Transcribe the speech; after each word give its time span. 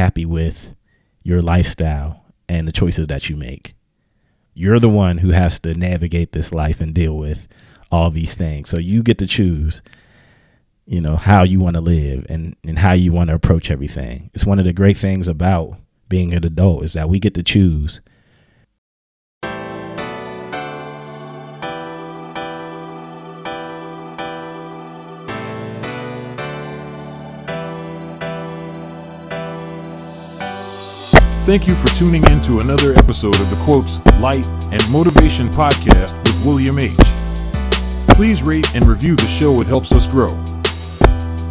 happy 0.00 0.24
with 0.24 0.74
your 1.22 1.42
lifestyle 1.42 2.24
and 2.48 2.66
the 2.66 2.72
choices 2.72 3.06
that 3.08 3.28
you 3.28 3.36
make. 3.36 3.74
You're 4.54 4.80
the 4.80 4.88
one 4.88 5.18
who 5.18 5.30
has 5.30 5.60
to 5.60 5.74
navigate 5.74 6.32
this 6.32 6.52
life 6.52 6.80
and 6.80 6.94
deal 6.94 7.18
with 7.18 7.46
all 7.92 8.10
these 8.10 8.34
things. 8.34 8.70
So 8.70 8.78
you 8.78 9.02
get 9.02 9.18
to 9.18 9.26
choose, 9.26 9.82
you 10.86 11.02
know, 11.02 11.16
how 11.16 11.42
you 11.42 11.60
want 11.60 11.76
to 11.76 11.82
live 11.82 12.24
and, 12.30 12.56
and 12.64 12.78
how 12.78 12.92
you 12.92 13.12
want 13.12 13.28
to 13.28 13.36
approach 13.36 13.70
everything. 13.70 14.30
It's 14.32 14.46
one 14.46 14.58
of 14.58 14.64
the 14.64 14.72
great 14.72 14.96
things 14.96 15.28
about 15.28 15.76
being 16.08 16.32
an 16.32 16.46
adult 16.46 16.82
is 16.84 16.94
that 16.94 17.10
we 17.10 17.18
get 17.20 17.34
to 17.34 17.42
choose 17.42 18.00
Thank 31.44 31.66
you 31.66 31.74
for 31.74 31.88
tuning 31.96 32.22
in 32.30 32.38
to 32.42 32.60
another 32.60 32.94
episode 32.94 33.40
of 33.40 33.48
the 33.50 33.56
Quotes, 33.64 33.98
Light, 34.20 34.46
and 34.70 34.90
Motivation 34.90 35.48
podcast 35.48 36.16
with 36.22 36.44
William 36.46 36.78
H. 36.78 36.92
Please 38.14 38.42
rate 38.42 38.76
and 38.76 38.84
review 38.84 39.16
the 39.16 39.26
show, 39.26 39.60
it 39.62 39.66
helps 39.66 39.90
us 39.92 40.06
grow. 40.06 40.28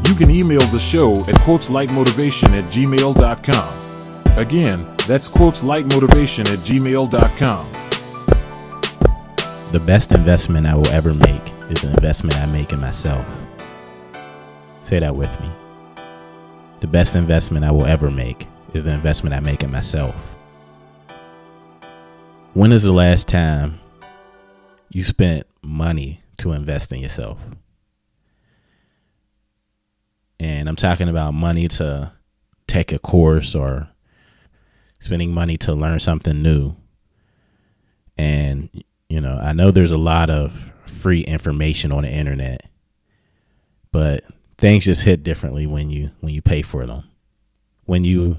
You 0.06 0.16
can 0.16 0.30
email 0.30 0.62
the 0.68 0.80
show 0.80 1.20
at 1.22 1.36
quoteslightmotivation 1.42 2.50
at 2.50 2.66
gmail.com. 2.72 4.38
Again, 4.38 4.86
that's 5.08 5.28
quoteslightmotivation 5.28 6.46
at 6.54 6.60
gmail.com. 6.60 7.72
the 9.72 9.80
best 9.80 10.12
investment 10.12 10.68
I 10.68 10.76
will 10.76 10.90
ever 10.90 11.16
make 11.16 11.54
is 11.72 11.84
an 11.84 11.90
investment 11.92 12.38
I 12.38 12.46
make 12.46 12.72
in 12.72 12.80
myself. 12.80 13.26
Say 14.84 15.00
that 15.00 15.16
with 15.16 15.42
me. 15.42 15.50
The 16.80 16.88
best 16.88 17.16
investment 17.16 17.66
I 17.66 17.72
will 17.72 17.86
ever 17.86 18.10
make 18.12 18.48
is 18.74 18.84
the 18.84 18.92
investment 18.92 19.36
I 19.36 19.40
make 19.40 19.64
in 19.64 19.72
myself. 19.72 20.16
When 22.54 22.72
is 22.72 22.84
the 22.84 22.92
last 22.92 23.28
time 23.28 23.80
you 24.90 25.04
spent 25.04 25.46
money 25.62 26.22
to 26.38 26.52
invest 26.52 26.92
in 26.92 27.00
yourself? 27.00 27.40
And 30.40 30.70
I'm 30.70 30.76
talking 30.76 31.10
about 31.10 31.34
money 31.34 31.68
to 31.68 32.12
take 32.68 32.92
a 32.92 33.00
course 33.00 33.56
or 33.56 33.90
spending 35.00 35.34
money 35.34 35.58
to 35.58 35.74
learn 35.74 36.00
something 36.00 36.42
new. 36.42 36.76
And, 38.18 38.70
you 39.10 39.22
know, 39.22 39.40
I 39.42 39.54
know 39.54 39.72
there's 39.72 39.92
a 39.92 39.98
lot 39.98 40.30
of 40.30 40.72
free 40.86 41.22
information 41.22 41.92
on 41.92 42.04
the 42.04 42.10
internet, 42.10 42.70
but 43.92 44.24
things 44.58 44.86
just 44.86 45.04
hit 45.04 45.24
differently 45.24 45.66
when 45.66 45.90
you 45.90 46.12
when 46.20 46.34
you 46.34 46.42
pay 46.42 46.62
for 46.62 46.86
them. 46.86 47.06
When 47.86 48.04
you 48.04 48.38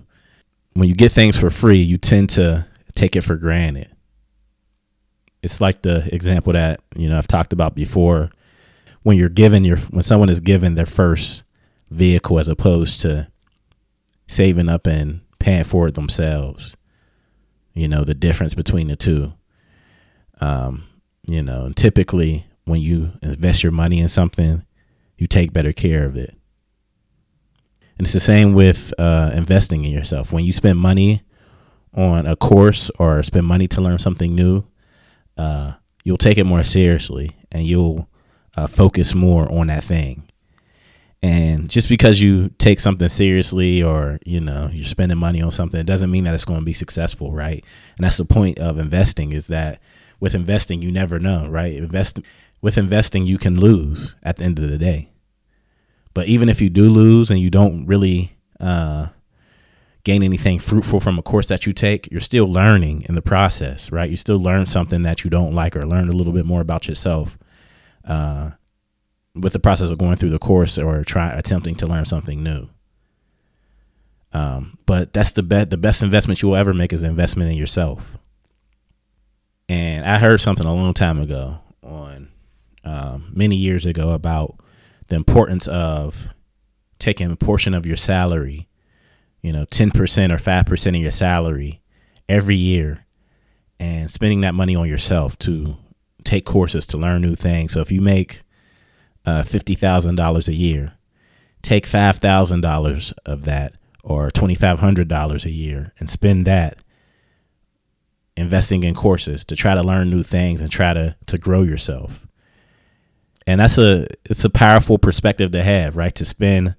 when 0.74 0.88
you 0.88 0.94
get 0.94 1.12
things 1.12 1.36
for 1.36 1.50
free, 1.50 1.78
you 1.78 1.96
tend 1.96 2.30
to 2.30 2.66
take 2.94 3.16
it 3.16 3.22
for 3.22 3.36
granted. 3.36 3.90
It's 5.42 5.60
like 5.60 5.82
the 5.82 6.12
example 6.14 6.52
that, 6.52 6.80
you 6.94 7.08
know, 7.08 7.18
I've 7.18 7.26
talked 7.26 7.52
about 7.52 7.74
before. 7.74 8.30
When 9.02 9.16
you're 9.16 9.30
given 9.30 9.64
your 9.64 9.78
when 9.78 10.02
someone 10.02 10.28
is 10.28 10.40
given 10.40 10.74
their 10.74 10.86
first 10.86 11.42
vehicle 11.90 12.38
as 12.38 12.48
opposed 12.48 13.00
to 13.00 13.28
saving 14.26 14.68
up 14.68 14.86
and 14.86 15.20
paying 15.38 15.64
for 15.64 15.88
it 15.88 15.94
themselves. 15.94 16.76
You 17.74 17.88
know, 17.88 18.04
the 18.04 18.14
difference 18.14 18.54
between 18.54 18.88
the 18.88 18.96
two. 18.96 19.32
Um, 20.40 20.84
you 21.28 21.42
know, 21.42 21.72
typically 21.74 22.46
when 22.64 22.80
you 22.80 23.12
invest 23.22 23.62
your 23.62 23.72
money 23.72 23.98
in 23.98 24.08
something, 24.08 24.64
you 25.18 25.26
take 25.26 25.52
better 25.52 25.72
care 25.72 26.04
of 26.04 26.16
it. 26.16 26.36
And 28.00 28.06
it's 28.06 28.14
the 28.14 28.20
same 28.20 28.54
with 28.54 28.94
uh, 28.98 29.30
investing 29.34 29.84
in 29.84 29.90
yourself. 29.90 30.32
When 30.32 30.46
you 30.46 30.52
spend 30.52 30.78
money 30.78 31.22
on 31.94 32.24
a 32.24 32.34
course 32.34 32.90
or 32.98 33.22
spend 33.22 33.44
money 33.44 33.68
to 33.68 33.82
learn 33.82 33.98
something 33.98 34.34
new, 34.34 34.64
uh, 35.36 35.74
you'll 36.02 36.16
take 36.16 36.38
it 36.38 36.44
more 36.44 36.64
seriously 36.64 37.32
and 37.52 37.66
you'll 37.66 38.08
uh, 38.56 38.66
focus 38.66 39.14
more 39.14 39.52
on 39.52 39.66
that 39.66 39.84
thing. 39.84 40.22
And 41.20 41.68
just 41.68 41.90
because 41.90 42.22
you 42.22 42.48
take 42.56 42.80
something 42.80 43.10
seriously 43.10 43.82
or, 43.82 44.18
you 44.24 44.40
know, 44.40 44.70
you're 44.72 44.86
spending 44.86 45.18
money 45.18 45.42
on 45.42 45.50
something, 45.50 45.78
it 45.78 45.84
doesn't 45.84 46.10
mean 46.10 46.24
that 46.24 46.32
it's 46.32 46.46
going 46.46 46.60
to 46.60 46.64
be 46.64 46.72
successful, 46.72 47.32
right? 47.32 47.62
And 47.98 48.04
that's 48.06 48.16
the 48.16 48.24
point 48.24 48.58
of 48.58 48.78
investing 48.78 49.34
is 49.34 49.48
that 49.48 49.78
with 50.20 50.34
investing, 50.34 50.80
you 50.80 50.90
never 50.90 51.18
know, 51.18 51.48
right? 51.48 51.74
Invest 51.74 52.20
with 52.62 52.78
investing, 52.78 53.26
you 53.26 53.36
can 53.36 53.60
lose 53.60 54.16
at 54.22 54.38
the 54.38 54.44
end 54.44 54.58
of 54.58 54.70
the 54.70 54.78
day. 54.78 55.09
But 56.14 56.26
even 56.26 56.48
if 56.48 56.60
you 56.60 56.70
do 56.70 56.88
lose 56.88 57.30
and 57.30 57.38
you 57.38 57.50
don't 57.50 57.86
really 57.86 58.36
uh, 58.58 59.08
gain 60.04 60.22
anything 60.22 60.58
fruitful 60.58 61.00
from 61.00 61.18
a 61.18 61.22
course 61.22 61.46
that 61.48 61.66
you 61.66 61.72
take, 61.72 62.10
you're 62.10 62.20
still 62.20 62.50
learning 62.50 63.04
in 63.08 63.14
the 63.14 63.22
process, 63.22 63.92
right? 63.92 64.10
You 64.10 64.16
still 64.16 64.40
learn 64.40 64.66
something 64.66 65.02
that 65.02 65.24
you 65.24 65.30
don't 65.30 65.54
like 65.54 65.76
or 65.76 65.86
learn 65.86 66.08
a 66.08 66.12
little 66.12 66.32
bit 66.32 66.46
more 66.46 66.60
about 66.60 66.88
yourself 66.88 67.38
uh, 68.04 68.50
with 69.34 69.52
the 69.52 69.60
process 69.60 69.90
of 69.90 69.98
going 69.98 70.16
through 70.16 70.30
the 70.30 70.38
course 70.38 70.78
or 70.78 71.04
try 71.04 71.30
attempting 71.30 71.76
to 71.76 71.86
learn 71.86 72.04
something 72.04 72.42
new. 72.42 72.68
Um, 74.32 74.78
but 74.86 75.12
that's 75.12 75.32
the 75.32 75.42
best 75.42 75.70
the 75.70 75.76
best 75.76 76.02
investment 76.04 76.40
you 76.40 76.50
will 76.50 76.56
ever 76.56 76.72
make 76.72 76.92
is 76.92 77.02
an 77.02 77.10
investment 77.10 77.50
in 77.50 77.56
yourself. 77.56 78.16
And 79.68 80.04
I 80.04 80.18
heard 80.18 80.40
something 80.40 80.66
a 80.66 80.74
long 80.74 80.94
time 80.94 81.20
ago 81.20 81.58
on 81.82 82.28
um, 82.84 83.30
many 83.32 83.56
years 83.56 83.86
ago 83.86 84.10
about 84.10 84.56
the 85.10 85.16
importance 85.16 85.66
of 85.68 86.28
taking 86.98 87.30
a 87.30 87.36
portion 87.36 87.74
of 87.74 87.84
your 87.84 87.96
salary, 87.96 88.68
you 89.42 89.52
know, 89.52 89.66
10% 89.66 89.92
or 89.94 90.36
5% 90.36 90.86
of 90.86 90.94
your 90.96 91.10
salary 91.10 91.82
every 92.28 92.56
year 92.56 93.04
and 93.80 94.10
spending 94.10 94.40
that 94.40 94.54
money 94.54 94.76
on 94.76 94.88
yourself 94.88 95.36
to 95.40 95.76
take 96.22 96.44
courses 96.46 96.86
to 96.86 96.96
learn 96.96 97.22
new 97.22 97.34
things. 97.34 97.72
So 97.72 97.80
if 97.80 97.90
you 97.90 98.00
make 98.00 98.42
uh, 99.26 99.42
$50,000 99.42 100.48
a 100.48 100.54
year, 100.54 100.92
take 101.60 101.86
$5,000 101.86 103.12
of 103.26 103.44
that 103.44 103.74
or 104.04 104.30
$2,500 104.30 105.44
a 105.44 105.50
year 105.50 105.92
and 105.98 106.08
spend 106.08 106.46
that 106.46 106.78
investing 108.36 108.84
in 108.84 108.94
courses 108.94 109.44
to 109.46 109.56
try 109.56 109.74
to 109.74 109.82
learn 109.82 110.08
new 110.08 110.22
things 110.22 110.60
and 110.60 110.70
try 110.70 110.94
to, 110.94 111.16
to 111.26 111.36
grow 111.36 111.62
yourself 111.62 112.28
and 113.50 113.60
that's 113.60 113.78
a 113.78 114.06
it's 114.24 114.44
a 114.44 114.50
powerful 114.50 114.98
perspective 114.98 115.52
to 115.52 115.62
have 115.62 115.96
right? 115.96 116.14
To 116.14 116.24
spend 116.24 116.74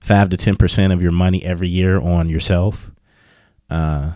five 0.00 0.28
to 0.30 0.36
ten 0.36 0.56
percent 0.56 0.92
of 0.92 1.02
your 1.02 1.12
money 1.12 1.44
every 1.44 1.68
year 1.68 2.00
on 2.00 2.28
yourself. 2.28 2.90
Uh 3.70 4.12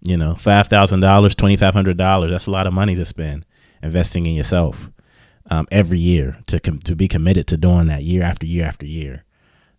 you 0.00 0.16
know 0.16 0.34
five 0.34 0.66
thousand 0.66 1.00
dollars 1.00 1.34
twenty 1.34 1.56
five 1.56 1.74
hundred 1.74 1.96
dollars 1.96 2.30
that's 2.30 2.46
a 2.48 2.50
lot 2.50 2.66
of 2.66 2.72
money 2.72 2.96
to 2.96 3.04
spend 3.04 3.46
investing 3.82 4.26
in 4.26 4.34
yourself 4.34 4.90
um, 5.50 5.66
every 5.70 5.98
year 5.98 6.38
to 6.46 6.60
com- 6.60 6.80
to 6.80 6.94
be 6.94 7.08
committed 7.08 7.46
to 7.48 7.56
doing 7.56 7.88
that 7.88 8.02
year 8.02 8.22
after 8.22 8.46
year 8.46 8.64
after 8.64 8.86
year. 8.86 9.24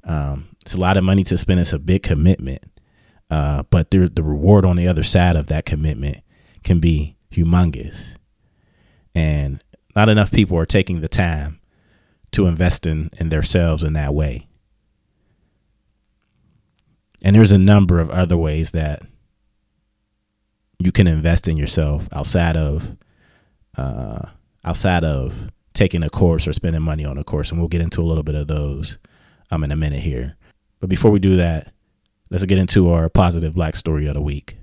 Um, 0.03 0.49
it's 0.61 0.75
a 0.75 0.79
lot 0.79 0.97
of 0.97 1.03
money 1.03 1.23
to 1.25 1.37
spend 1.37 1.59
it's 1.59 1.73
a 1.73 1.79
big 1.79 2.03
commitment. 2.03 2.63
Uh, 3.29 3.63
but 3.69 3.91
the 3.91 4.09
the 4.09 4.23
reward 4.23 4.65
on 4.65 4.75
the 4.75 4.87
other 4.87 5.03
side 5.03 5.35
of 5.35 5.47
that 5.47 5.65
commitment 5.65 6.17
can 6.63 6.79
be 6.79 7.15
humongous. 7.31 8.05
And 9.15 9.63
not 9.95 10.09
enough 10.09 10.31
people 10.31 10.57
are 10.57 10.65
taking 10.65 11.01
the 11.01 11.07
time 11.07 11.59
to 12.31 12.47
invest 12.47 12.85
in, 12.85 13.09
in 13.17 13.29
themselves 13.29 13.83
in 13.83 13.93
that 13.93 14.13
way. 14.13 14.47
And 17.21 17.35
there's 17.35 17.51
a 17.51 17.57
number 17.57 17.99
of 17.99 18.09
other 18.09 18.35
ways 18.35 18.71
that 18.71 19.03
you 20.79 20.91
can 20.91 21.07
invest 21.07 21.47
in 21.47 21.55
yourself 21.57 22.09
outside 22.11 22.57
of 22.57 22.97
uh, 23.77 24.27
outside 24.65 25.03
of 25.03 25.49
taking 25.73 26.03
a 26.03 26.09
course 26.09 26.47
or 26.47 26.53
spending 26.53 26.81
money 26.81 27.05
on 27.05 27.17
a 27.17 27.23
course, 27.23 27.49
and 27.49 27.59
we'll 27.59 27.69
get 27.69 27.81
into 27.81 28.01
a 28.01 28.03
little 28.03 28.23
bit 28.23 28.35
of 28.35 28.47
those 28.47 28.97
um 29.51 29.63
in 29.63 29.71
a 29.71 29.75
minute 29.75 30.01
here. 30.01 30.35
But 30.79 30.89
before 30.89 31.11
we 31.11 31.19
do 31.19 31.37
that, 31.37 31.71
let's 32.29 32.45
get 32.45 32.57
into 32.57 32.91
our 32.91 33.07
positive 33.07 33.55
black 33.55 33.75
story 33.75 34.07
of 34.07 34.15
the 34.15 34.21
week. 34.21 34.57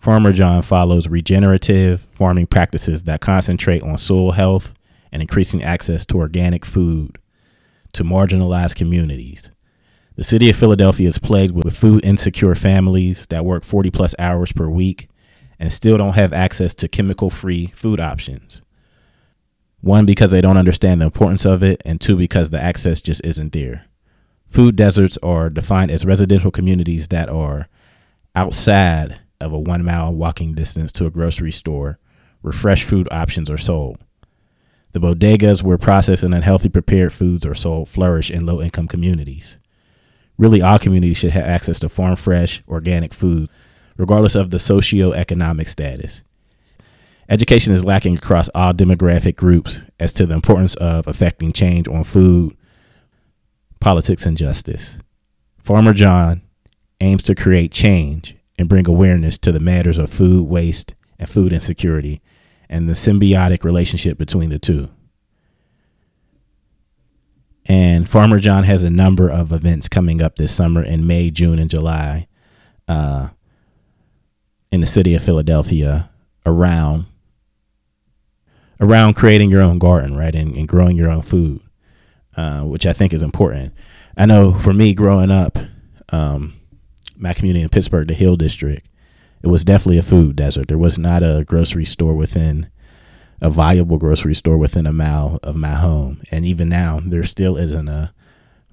Farmer 0.00 0.32
John 0.32 0.62
follows 0.62 1.08
regenerative 1.08 2.00
farming 2.00 2.46
practices 2.46 3.02
that 3.02 3.20
concentrate 3.20 3.82
on 3.82 3.98
soil 3.98 4.32
health 4.32 4.72
and 5.12 5.20
increasing 5.20 5.62
access 5.62 6.06
to 6.06 6.16
organic 6.16 6.64
food 6.64 7.18
to 7.92 8.02
marginalized 8.02 8.76
communities. 8.76 9.50
The 10.16 10.24
city 10.24 10.48
of 10.48 10.56
Philadelphia 10.56 11.06
is 11.06 11.18
plagued 11.18 11.54
with 11.54 11.76
food 11.76 12.02
insecure 12.02 12.54
families 12.54 13.26
that 13.26 13.44
work 13.44 13.62
40 13.62 13.90
plus 13.90 14.14
hours 14.18 14.52
per 14.52 14.70
week 14.70 15.10
and 15.58 15.70
still 15.70 15.98
don't 15.98 16.14
have 16.14 16.32
access 16.32 16.72
to 16.76 16.88
chemical 16.88 17.28
free 17.28 17.66
food 17.66 18.00
options. 18.00 18.62
One, 19.82 20.06
because 20.06 20.30
they 20.30 20.40
don't 20.40 20.56
understand 20.56 21.02
the 21.02 21.06
importance 21.06 21.44
of 21.44 21.62
it, 21.62 21.82
and 21.84 22.00
two, 22.00 22.16
because 22.16 22.48
the 22.48 22.62
access 22.62 23.02
just 23.02 23.20
isn't 23.22 23.52
there. 23.52 23.84
Food 24.46 24.76
deserts 24.76 25.18
are 25.22 25.50
defined 25.50 25.90
as 25.90 26.06
residential 26.06 26.50
communities 26.50 27.08
that 27.08 27.28
are 27.28 27.68
outside 28.34 29.20
of 29.40 29.52
a 29.52 29.58
one 29.58 29.84
mile 29.84 30.12
walking 30.12 30.54
distance 30.54 30.92
to 30.92 31.06
a 31.06 31.10
grocery 31.10 31.52
store 31.52 31.98
where 32.42 32.52
fresh 32.52 32.84
food 32.84 33.08
options 33.10 33.50
are 33.50 33.58
sold. 33.58 33.98
The 34.92 35.00
bodegas 35.00 35.62
where 35.62 35.78
processed 35.78 36.22
and 36.22 36.34
unhealthy 36.34 36.68
prepared 36.68 37.12
foods 37.12 37.46
are 37.46 37.54
sold 37.54 37.88
flourish 37.88 38.30
in 38.30 38.46
low 38.46 38.60
income 38.60 38.88
communities. 38.88 39.56
really 40.36 40.62
all 40.62 40.78
communities 40.78 41.18
should 41.18 41.32
have 41.32 41.44
access 41.44 41.78
to 41.78 41.88
farm 41.88 42.16
fresh, 42.16 42.60
organic 42.66 43.12
food, 43.12 43.48
regardless 43.98 44.34
of 44.34 44.50
the 44.50 44.56
socioeconomic 44.56 45.68
status. 45.68 46.22
Education 47.28 47.74
is 47.74 47.84
lacking 47.84 48.16
across 48.16 48.48
all 48.54 48.72
demographic 48.72 49.36
groups 49.36 49.82
as 50.00 50.12
to 50.14 50.26
the 50.26 50.34
importance 50.34 50.74
of 50.76 51.06
affecting 51.06 51.52
change 51.52 51.86
on 51.86 52.02
food, 52.02 52.56
politics, 53.80 54.26
and 54.26 54.36
justice. 54.36 54.96
Farmer 55.58 55.92
John 55.92 56.42
aims 57.00 57.22
to 57.24 57.34
create 57.34 57.70
change 57.70 58.34
and 58.60 58.68
bring 58.68 58.86
awareness 58.86 59.38
to 59.38 59.50
the 59.52 59.58
matters 59.58 59.96
of 59.96 60.10
food 60.10 60.46
waste 60.46 60.94
and 61.18 61.30
food 61.30 61.50
insecurity 61.50 62.20
and 62.68 62.90
the 62.90 62.92
symbiotic 62.92 63.64
relationship 63.64 64.18
between 64.18 64.50
the 64.50 64.58
two. 64.58 64.90
And 67.64 68.06
Farmer 68.06 68.38
John 68.38 68.64
has 68.64 68.82
a 68.82 68.90
number 68.90 69.30
of 69.30 69.50
events 69.50 69.88
coming 69.88 70.20
up 70.20 70.36
this 70.36 70.54
summer 70.54 70.82
in 70.82 71.06
May, 71.06 71.30
June, 71.30 71.58
and 71.58 71.70
July 71.70 72.28
uh, 72.86 73.28
in 74.70 74.82
the 74.82 74.86
city 74.86 75.14
of 75.14 75.24
Philadelphia 75.24 76.10
around 76.44 77.06
around 78.78 79.14
creating 79.14 79.50
your 79.50 79.62
own 79.62 79.78
garden, 79.78 80.18
right, 80.18 80.34
and, 80.34 80.54
and 80.54 80.68
growing 80.68 80.98
your 80.98 81.10
own 81.10 81.22
food, 81.22 81.62
uh, 82.36 82.60
which 82.60 82.84
I 82.84 82.92
think 82.92 83.14
is 83.14 83.22
important. 83.22 83.72
I 84.18 84.26
know 84.26 84.52
for 84.52 84.74
me 84.74 84.92
growing 84.92 85.30
up, 85.30 85.58
um, 86.10 86.59
my 87.20 87.34
community 87.34 87.62
in 87.62 87.68
Pittsburgh, 87.68 88.08
the 88.08 88.14
Hill 88.14 88.36
District, 88.36 88.86
it 89.42 89.48
was 89.48 89.64
definitely 89.64 89.98
a 89.98 90.02
food 90.02 90.36
desert. 90.36 90.68
There 90.68 90.78
was 90.78 90.98
not 90.98 91.22
a 91.22 91.44
grocery 91.46 91.84
store 91.84 92.14
within 92.14 92.70
a 93.40 93.48
viable 93.48 93.96
grocery 93.96 94.34
store 94.34 94.58
within 94.58 94.86
a 94.86 94.92
mile 94.92 95.38
of 95.42 95.56
my 95.56 95.74
home, 95.74 96.22
and 96.30 96.44
even 96.44 96.68
now 96.68 97.00
there 97.02 97.24
still 97.24 97.56
isn't 97.56 97.88
a 97.88 98.12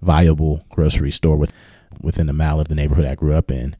viable 0.01 0.65
grocery 0.69 1.11
store 1.11 1.37
with, 1.37 1.53
within 2.01 2.29
a 2.29 2.33
mile 2.33 2.59
of 2.59 2.67
the 2.67 2.75
neighborhood 2.75 3.05
I 3.05 3.15
grew 3.15 3.33
up 3.33 3.49
in. 3.49 3.75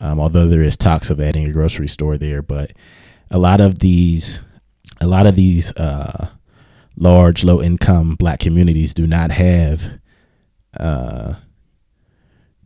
Um, 0.00 0.18
although 0.18 0.48
there 0.48 0.62
is 0.62 0.78
talks 0.78 1.10
of 1.10 1.20
adding 1.20 1.46
a 1.46 1.52
grocery 1.52 1.88
store 1.88 2.16
there, 2.16 2.40
but 2.40 2.72
a 3.30 3.38
lot 3.38 3.60
of 3.60 3.80
these 3.80 4.40
a 5.00 5.06
lot 5.06 5.26
of 5.26 5.34
these 5.34 5.72
uh, 5.76 6.28
large, 6.96 7.44
low 7.44 7.62
income 7.62 8.16
black 8.16 8.40
communities 8.40 8.92
do 8.94 9.06
not 9.06 9.30
have 9.30 9.98
uh, 10.78 11.34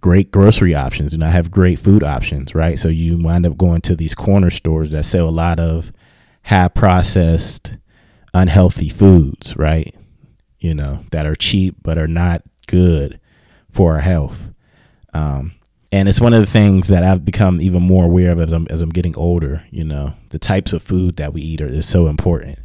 great 0.05 0.31
grocery 0.31 0.75
options, 0.75 1.15
and 1.15 1.25
I 1.25 1.31
have 1.31 1.51
great 1.51 1.79
food 1.79 2.03
options, 2.03 2.55
right? 2.55 2.79
So 2.79 2.89
you 2.89 3.17
wind 3.17 3.47
up 3.47 3.57
going 3.57 3.81
to 3.81 3.97
these 3.97 4.15
corner 4.15 4.51
stores 4.51 4.91
that 4.91 5.07
sell 5.07 5.27
a 5.27 5.31
lot 5.31 5.59
of 5.59 5.93
high 6.45 6.69
processed, 6.69 7.79
unhealthy 8.35 8.91
foods, 8.91 9.57
right? 9.57 9.95
You 10.59 10.75
know, 10.75 11.07
that 11.13 11.25
are 11.25 11.35
cheap 11.35 11.77
but 11.83 11.97
are 11.97 12.07
not 12.07 12.43
good 12.67 13.19
for 13.71 13.95
our 13.95 14.01
health. 14.01 14.51
Um, 15.15 15.55
and 15.91 16.07
it's 16.07 16.21
one 16.21 16.35
of 16.35 16.41
the 16.41 16.53
things 16.53 16.89
that 16.89 17.03
I've 17.03 17.25
become 17.25 17.63
even 17.63 17.83
more 17.83 18.05
aware 18.05 18.33
of 18.33 18.41
as 18.41 18.53
I'm 18.53 18.67
as 18.69 18.83
I'm 18.83 18.91
getting 18.91 19.17
older. 19.17 19.65
You 19.71 19.85
know, 19.85 20.13
the 20.29 20.39
types 20.39 20.75
of 20.75 20.83
food 20.83 21.17
that 21.17 21.33
we 21.33 21.41
eat 21.41 21.63
are 21.63 21.67
is 21.67 21.89
so 21.89 22.09
important. 22.09 22.59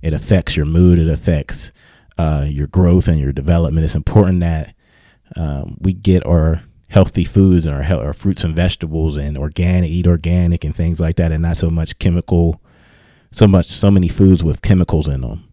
It 0.00 0.14
affects 0.14 0.56
your 0.56 0.64
mood. 0.64 0.98
It 0.98 1.10
affects 1.10 1.72
uh, 2.16 2.46
your 2.48 2.68
growth 2.68 3.06
and 3.06 3.20
your 3.20 3.32
development. 3.32 3.84
It's 3.84 3.94
important 3.94 4.40
that 4.40 4.74
um, 5.36 5.76
we 5.78 5.92
get 5.92 6.24
our 6.24 6.62
healthy 6.90 7.24
foods 7.24 7.66
and 7.66 7.74
our, 7.74 8.12
fruits 8.12 8.42
and 8.44 8.54
vegetables 8.54 9.16
and 9.16 9.38
organic, 9.38 9.88
eat 9.88 10.06
organic 10.06 10.64
and 10.64 10.74
things 10.74 11.00
like 11.00 11.16
that, 11.16 11.32
and 11.32 11.42
not 11.42 11.56
so 11.56 11.70
much 11.70 11.98
chemical, 11.98 12.60
so 13.30 13.46
much 13.46 13.66
so 13.66 13.90
many 13.90 14.08
foods 14.08 14.42
with 14.42 14.60
chemicals 14.60 15.08
in 15.08 15.20
them. 15.20 15.48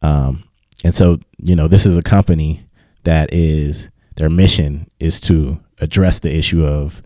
Um, 0.00 0.44
and 0.84 0.94
so, 0.94 1.18
you 1.38 1.56
know, 1.56 1.66
this 1.66 1.86
is 1.86 1.96
a 1.96 2.02
company 2.02 2.64
that 3.02 3.32
is 3.32 3.88
their 4.14 4.30
mission 4.30 4.88
is 5.00 5.20
to 5.22 5.60
address 5.80 6.20
the 6.20 6.34
issue 6.34 6.64
of 6.64 7.02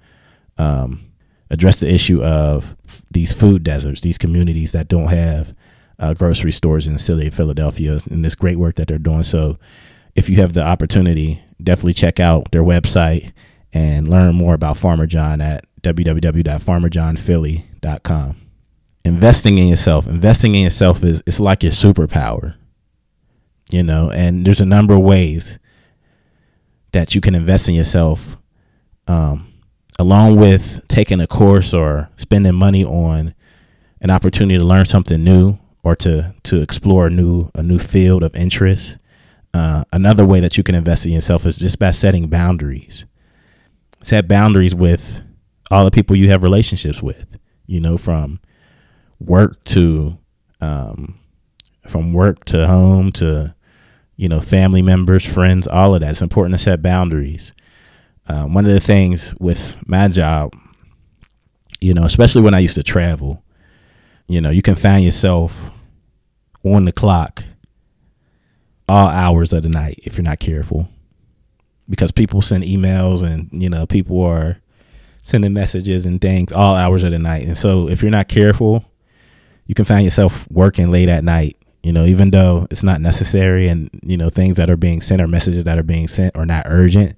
um, 0.59 1.11
address 1.50 1.81
the 1.81 1.88
issue 1.91 2.23
of 2.23 2.76
these 3.11 3.33
food 3.33 3.65
deserts, 3.65 4.03
these 4.03 4.19
communities 4.19 4.73
that 4.73 4.88
don't 4.88 5.09
have 5.09 5.55
uh, 5.99 6.12
grocery 6.12 6.53
stores 6.53 6.87
in 6.87 6.93
the 6.93 6.99
city 6.99 7.29
of 7.29 7.35
Philadelphia, 7.35 7.99
and 8.11 8.23
this 8.25 8.35
great 8.35 8.59
work 8.59 8.76
that 8.76 8.88
they're 8.88 8.99
doing. 8.99 9.23
So, 9.23 9.59
if 10.15 10.29
you 10.29 10.37
have 10.37 10.53
the 10.53 10.62
opportunity, 10.62 11.43
definitely 11.62 11.94
check 11.94 12.21
out 12.21 12.50
their 12.50 12.65
website 12.65 13.33
and 13.72 14.08
learn 14.08 14.34
more 14.34 14.55
about 14.55 14.76
Farmer 14.76 15.06
John 15.06 15.40
at 15.40 15.64
www.farmerjohnphilly.com. 15.82 18.37
Investing 19.05 19.58
in 19.58 19.69
yourself, 19.69 20.06
investing 20.06 20.55
in 20.55 20.62
yourself 20.62 21.02
is 21.02 21.22
it's 21.26 21.40
like 21.40 21.62
your 21.62 21.72
superpower, 21.72 22.55
you 23.70 23.82
know. 23.82 24.11
And 24.11 24.44
there's 24.44 24.61
a 24.61 24.67
number 24.67 24.93
of 24.94 25.00
ways 25.00 25.58
that 26.93 27.14
you 27.14 27.22
can 27.22 27.34
invest 27.34 27.69
in 27.69 27.75
yourself 27.75 28.37
um, 29.06 29.52
along 29.99 30.37
with 30.37 30.87
taking 30.88 31.20
a 31.20 31.26
course 31.26 31.75
or 31.75 32.08
spending 32.16 32.55
money 32.55 32.84
on 32.84 33.34
an 34.00 34.11
opportunity 34.11 34.58
to 34.58 34.64
learn 34.64 34.84
something 34.84 35.23
new 35.23 35.58
or 35.82 35.96
to 35.96 36.34
to 36.44 36.61
explore 36.61 37.06
a 37.06 37.11
new 37.11 37.50
a 37.55 37.62
new 37.62 37.78
field 37.78 38.23
of 38.23 38.34
interest. 38.37 38.99
Uh, 39.52 39.84
another 39.93 40.25
way 40.25 40.40
that 40.40 40.56
you 40.56 40.62
can 40.62 40.75
invest 40.75 41.06
in 41.06 41.12
yourself 41.12 41.44
is 41.44 41.58
just 41.58 41.78
by 41.78 41.90
setting 41.90 42.28
boundaries. 42.28 43.05
Set 44.02 44.29
boundaries 44.29 44.75
with 44.75 45.23
all 45.70 45.85
the 45.85 45.91
people 45.91 46.17
you 46.17 46.31
have 46.31 46.43
relationships 46.43 47.02
with. 47.02 47.37
You 47.67 47.81
know, 47.81 47.97
from 47.97 48.41
work 49.20 49.62
to 49.64 50.19
um, 50.61 51.19
from 51.87 52.12
work 52.12 52.44
to 52.47 52.67
home 52.67 53.12
to 53.12 53.55
you 54.17 54.29
know 54.29 54.41
family 54.41 54.82
members, 54.82 55.25
friends, 55.25 55.67
all 55.67 55.94
of 55.94 56.00
that. 56.00 56.11
It's 56.11 56.23
important 56.23 56.58
to 56.58 56.62
set 56.62 56.82
boundaries. 56.82 57.52
Um, 58.29 58.55
one 58.55 58.67
of 58.67 58.73
the 58.73 58.81
things 58.81 59.35
with 59.41 59.76
my 59.87 60.08
job, 60.08 60.55
you 61.81 61.94
know, 61.94 62.05
especially 62.05 62.43
when 62.43 62.55
I 62.55 62.61
used 62.61 62.76
to 62.76 62.82
travel, 62.82 63.43
you 64.29 64.41
know, 64.41 64.50
you 64.50 64.62
can 64.62 64.76
find 64.76 65.05
yourself 65.05 65.70
on 66.64 66.85
the 66.85 66.93
clock 66.93 67.44
all 68.88 69.08
hours 69.08 69.52
of 69.52 69.62
the 69.62 69.69
night 69.69 69.99
if 70.05 70.17
you're 70.17 70.25
not 70.25 70.38
careful 70.41 70.88
because 71.90 72.12
people 72.12 72.40
send 72.40 72.64
emails 72.64 73.22
and 73.22 73.48
you 73.52 73.69
know 73.69 73.84
people 73.84 74.22
are 74.22 74.58
sending 75.22 75.52
messages 75.52 76.06
and 76.06 76.20
things 76.20 76.50
all 76.50 76.75
hours 76.75 77.02
of 77.02 77.10
the 77.10 77.19
night. 77.19 77.46
And 77.46 77.58
so 77.58 77.88
if 77.88 78.00
you're 78.00 78.10
not 78.10 78.28
careful 78.28 78.84
you 79.66 79.75
can 79.75 79.84
find 79.84 80.04
yourself 80.04 80.50
working 80.50 80.90
late 80.90 81.08
at 81.08 81.22
night 81.22 81.56
you 81.82 81.92
know 81.92 82.04
even 82.04 82.31
though 82.31 82.66
it's 82.70 82.82
not 82.82 83.00
necessary 83.00 83.69
and 83.69 83.90
you 84.02 84.16
know 84.16 84.31
things 84.31 84.56
that 84.56 84.70
are 84.70 84.76
being 84.76 85.00
sent 85.00 85.20
or 85.20 85.28
messages 85.28 85.64
that 85.64 85.78
are 85.78 85.82
being 85.82 86.08
sent 86.08 86.37
are 86.37 86.46
not 86.46 86.64
urgent. 86.66 87.16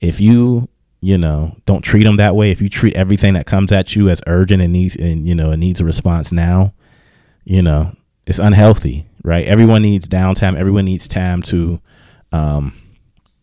If 0.00 0.20
you 0.20 0.68
you 1.02 1.18
know 1.18 1.56
don't 1.66 1.82
treat 1.82 2.04
them 2.04 2.16
that 2.16 2.36
way 2.36 2.50
if 2.50 2.60
you 2.60 2.68
treat 2.68 2.94
everything 2.94 3.34
that 3.34 3.46
comes 3.46 3.72
at 3.72 3.96
you 3.96 4.08
as 4.08 4.20
urgent 4.26 4.62
and 4.62 4.72
needs 4.72 4.96
and 4.96 5.26
you 5.26 5.34
know 5.34 5.50
it 5.50 5.56
needs 5.56 5.80
a 5.80 5.84
response 5.84 6.30
now 6.30 6.74
you 7.44 7.62
know 7.62 7.94
it's 8.26 8.38
unhealthy 8.38 9.06
right? 9.22 9.46
Everyone 9.46 9.82
needs 9.82 10.08
downtime. 10.08 10.56
Everyone 10.56 10.84
needs 10.84 11.08
time 11.08 11.42
to 11.42 11.80
um, 12.32 12.79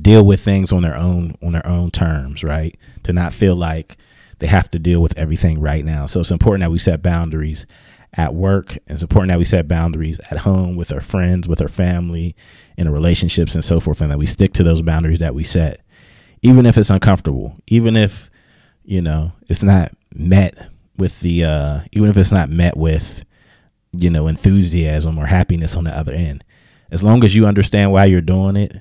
deal 0.01 0.25
with 0.25 0.42
things 0.42 0.72
on 0.72 0.84
their 0.84 0.96
own 0.96 1.36
on 1.42 1.54
their 1.54 1.66
own 1.66 1.89
terms 1.89 2.44
right 2.44 2.77
to 3.04 3.12
not 3.13 3.34
feel 3.34 3.56
like 3.56 3.98
they 4.39 4.48
have 4.48 4.70
to 4.70 4.77
deal 4.77 5.01
with 5.01 5.18
everything 5.18 5.60
right 5.60 5.84
now 5.86 6.06
so 6.06 6.20
it's 6.20 6.32
important 6.32 6.62
that 6.62 6.72
we 6.72 6.77
set 6.77 7.01
boundaries 7.01 7.66
at 8.13 8.34
work 8.34 8.77
it's 8.88 9.04
important 9.04 9.30
that 9.30 9.39
we 9.39 9.46
set 9.46 9.68
boundaries 9.68 10.20
at 10.32 10.39
home 10.39 10.75
with 10.75 10.92
our 10.92 11.01
friends 11.01 11.48
with 11.48 11.62
our 11.62 11.68
family 11.68 12.36
in 12.77 12.88
our 12.88 12.94
relationships 12.94 13.56
and 13.56 13.66
so 13.66 13.80
forth 13.80 14.01
and 14.01 14.12
that 14.12 14.20
we 14.20 14.25
stick 14.25 14.54
to 14.54 14.63
those 14.63 14.82
boundaries 14.82 15.20
that 15.20 15.36
we 15.36 15.44
set 15.44 15.82
even 16.42 16.66
if 16.66 16.77
it's 16.77 16.89
uncomfortable, 16.89 17.56
even 17.68 17.96
if 17.96 18.30
you 18.84 19.01
know 19.01 19.32
it's 19.48 19.63
not 19.63 19.92
met 20.13 20.58
with 20.98 21.20
the 21.22 21.44
uh, 21.44 21.80
even 21.92 22.10
if 22.10 22.18
it's 22.18 22.32
not 22.32 22.50
met 22.50 22.77
with 22.77 23.24
you 23.92 24.10
know 24.10 24.27
enthusiasm 24.27 25.18
or 25.18 25.25
happiness 25.25 25.75
on 25.75 25.86
the 25.86 25.98
other 25.98 26.13
end. 26.13 26.44
As 26.92 27.04
long 27.04 27.24
as 27.24 27.36
you 27.36 27.46
understand 27.46 27.92
why 27.92 28.06
you're 28.06 28.22
doing 28.22 28.56
it 28.56 28.80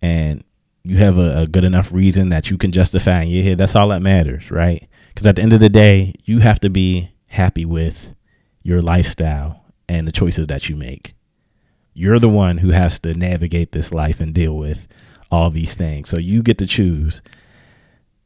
and 0.00 0.42
you 0.84 0.98
have 0.98 1.18
a, 1.18 1.40
a 1.40 1.46
good 1.46 1.64
enough 1.64 1.92
reason 1.92 2.30
that 2.30 2.50
you 2.50 2.58
can 2.58 2.72
justify 2.72 3.22
in 3.22 3.28
your 3.28 3.44
head, 3.44 3.58
that's 3.58 3.76
all 3.76 3.88
that 3.88 4.02
matters, 4.02 4.50
right? 4.50 4.88
Because 5.08 5.26
at 5.26 5.36
the 5.36 5.42
end 5.42 5.52
of 5.52 5.60
the 5.60 5.68
day, 5.68 6.14
you 6.24 6.40
have 6.40 6.60
to 6.60 6.70
be 6.70 7.12
happy 7.30 7.64
with 7.64 8.14
your 8.62 8.80
lifestyle 8.80 9.64
and 9.88 10.06
the 10.06 10.12
choices 10.12 10.46
that 10.48 10.68
you 10.68 10.76
make. 10.76 11.14
You're 11.94 12.18
the 12.18 12.28
one 12.28 12.58
who 12.58 12.70
has 12.70 12.98
to 13.00 13.14
navigate 13.14 13.72
this 13.72 13.92
life 13.92 14.20
and 14.20 14.34
deal 14.34 14.56
with 14.56 14.88
all 15.30 15.50
these 15.50 15.74
things. 15.74 16.08
So 16.08 16.18
you 16.18 16.42
get 16.42 16.58
to 16.58 16.66
choose, 16.66 17.20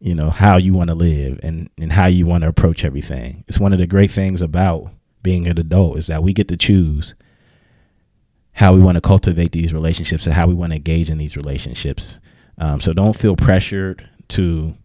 you 0.01 0.15
know, 0.15 0.31
how 0.31 0.57
you 0.57 0.73
want 0.73 0.91
to 0.91 0.95
live 0.95 1.41
and, 1.43 1.69
and 1.79 1.93
how 1.93 2.07
you 2.07 2.27
want 2.27 2.43
to 2.43 2.49
approach 2.49 2.85
everything. 2.85 3.45
It's 3.49 3.61
one 3.61 3.73
of 3.73 3.79
the 3.79 3.87
great 3.87 4.11
things 4.11 4.43
about 4.43 4.91
being 5.23 5.47
an 5.47 5.59
adult 5.59 5.99
is 5.99 6.07
that 6.07 6.23
we 6.23 6.33
get 6.33 6.49
to 6.49 6.57
choose 6.57 7.15
how 8.53 8.73
we 8.73 8.81
want 8.81 8.95
to 8.97 9.01
cultivate 9.01 9.53
these 9.53 9.75
relationships 9.75 10.25
and 10.25 10.35
how 10.35 10.47
we 10.47 10.55
want 10.55 10.73
to 10.73 10.77
engage 10.77 11.11
in 11.11 11.19
these 11.19 11.37
relationships. 11.37 12.19
Um, 12.59 12.81
so 12.81 12.93
don't 12.93 13.17
feel 13.17 13.37
pressured 13.37 14.09
to 14.29 14.77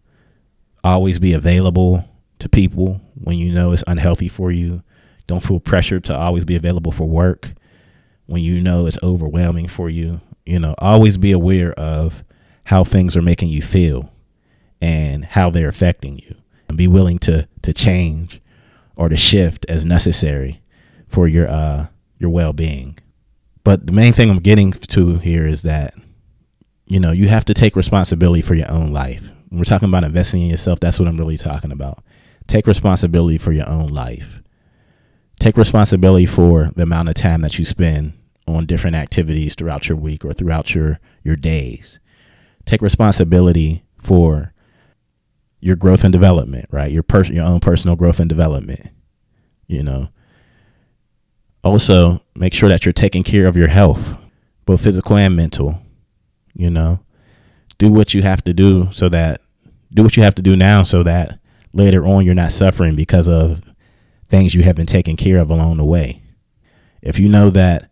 always 0.84 1.18
be 1.18 1.32
available 1.32 2.04
to 2.38 2.48
people 2.48 3.00
when 3.14 3.38
you 3.38 3.52
know 3.52 3.72
it's 3.72 3.84
unhealthy 3.86 4.28
for 4.28 4.50
you. 4.50 4.82
Don't 5.26 5.42
feel 5.42 5.60
pressured 5.60 6.04
to 6.04 6.16
always 6.16 6.44
be 6.44 6.56
available 6.56 6.92
for 6.92 7.08
work 7.08 7.52
when 8.26 8.42
you 8.42 8.60
know 8.60 8.86
it's 8.86 8.98
overwhelming 9.02 9.68
for 9.68 9.88
you. 9.88 10.20
You 10.44 10.58
know, 10.58 10.74
always 10.78 11.16
be 11.16 11.32
aware 11.32 11.72
of 11.74 12.24
how 12.64 12.84
things 12.84 13.16
are 13.16 13.22
making 13.22 13.48
you 13.48 13.62
feel 13.62 14.12
and 14.80 15.24
how 15.24 15.50
they're 15.50 15.68
affecting 15.68 16.18
you 16.18 16.34
and 16.68 16.76
be 16.76 16.88
willing 16.88 17.18
to 17.20 17.48
to 17.62 17.72
change 17.72 18.40
or 18.96 19.08
to 19.08 19.16
shift 19.16 19.64
as 19.68 19.84
necessary 19.84 20.60
for 21.08 21.28
your 21.28 21.48
uh 21.48 21.86
your 22.18 22.30
well-being. 22.30 22.98
But 23.64 23.86
the 23.86 23.92
main 23.92 24.12
thing 24.12 24.30
I'm 24.30 24.40
getting 24.40 24.72
to 24.72 25.18
here 25.18 25.46
is 25.46 25.62
that 25.62 25.94
you 26.92 27.00
know, 27.00 27.10
you 27.10 27.26
have 27.28 27.46
to 27.46 27.54
take 27.54 27.74
responsibility 27.74 28.42
for 28.42 28.54
your 28.54 28.70
own 28.70 28.92
life. 28.92 29.32
When 29.48 29.58
we're 29.58 29.64
talking 29.64 29.88
about 29.88 30.04
investing 30.04 30.42
in 30.42 30.50
yourself, 30.50 30.78
that's 30.78 30.98
what 30.98 31.08
I'm 31.08 31.16
really 31.16 31.38
talking 31.38 31.72
about. 31.72 32.04
Take 32.46 32.66
responsibility 32.66 33.38
for 33.38 33.50
your 33.50 33.66
own 33.66 33.88
life. 33.88 34.42
Take 35.40 35.56
responsibility 35.56 36.26
for 36.26 36.70
the 36.76 36.82
amount 36.82 37.08
of 37.08 37.14
time 37.14 37.40
that 37.40 37.58
you 37.58 37.64
spend 37.64 38.12
on 38.46 38.66
different 38.66 38.96
activities 38.96 39.54
throughout 39.54 39.88
your 39.88 39.96
week 39.96 40.22
or 40.22 40.34
throughout 40.34 40.74
your 40.74 41.00
your 41.24 41.34
days. 41.34 41.98
Take 42.66 42.82
responsibility 42.82 43.84
for 43.96 44.52
your 45.60 45.76
growth 45.76 46.04
and 46.04 46.12
development, 46.12 46.66
right? 46.70 46.92
Your 46.92 47.02
person 47.02 47.34
your 47.34 47.46
own 47.46 47.60
personal 47.60 47.96
growth 47.96 48.20
and 48.20 48.28
development. 48.28 48.90
You 49.66 49.82
know. 49.82 50.08
Also, 51.64 52.20
make 52.34 52.52
sure 52.52 52.68
that 52.68 52.84
you're 52.84 52.92
taking 52.92 53.22
care 53.22 53.46
of 53.46 53.56
your 53.56 53.68
health, 53.68 54.18
both 54.66 54.82
physical 54.82 55.16
and 55.16 55.34
mental. 55.34 55.80
You 56.54 56.70
know. 56.70 57.00
Do 57.78 57.90
what 57.90 58.14
you 58.14 58.22
have 58.22 58.42
to 58.44 58.52
do 58.52 58.88
so 58.92 59.08
that 59.08 59.40
do 59.92 60.02
what 60.02 60.16
you 60.16 60.22
have 60.22 60.34
to 60.36 60.42
do 60.42 60.56
now 60.56 60.82
so 60.84 61.02
that 61.02 61.38
later 61.72 62.06
on 62.06 62.24
you're 62.24 62.34
not 62.34 62.52
suffering 62.52 62.94
because 62.94 63.28
of 63.28 63.62
things 64.28 64.54
you 64.54 64.62
haven't 64.62 64.86
taken 64.86 65.16
care 65.16 65.38
of 65.38 65.50
along 65.50 65.78
the 65.78 65.84
way. 65.84 66.22
If 67.02 67.18
you 67.18 67.28
know 67.28 67.50
that 67.50 67.90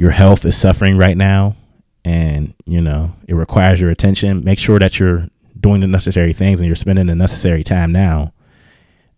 your 0.00 0.10
health 0.12 0.44
is 0.46 0.56
suffering 0.56 0.96
right 0.96 1.16
now 1.16 1.56
and 2.04 2.54
you 2.64 2.80
know 2.80 3.14
it 3.28 3.34
requires 3.34 3.80
your 3.80 3.90
attention 3.90 4.42
make 4.42 4.58
sure 4.58 4.78
that 4.78 4.98
you're 4.98 5.28
doing 5.58 5.82
the 5.82 5.86
necessary 5.86 6.32
things 6.32 6.60
and 6.60 6.66
you're 6.66 6.74
spending 6.76 7.06
the 7.06 7.14
necessary 7.14 7.62
time 7.62 7.92
now 7.92 8.32